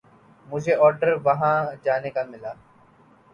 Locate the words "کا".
2.09-2.23